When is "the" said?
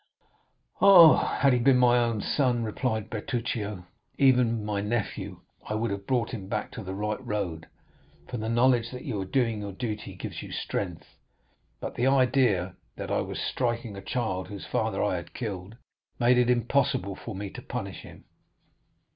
6.83-6.95, 8.37-8.49, 11.93-12.07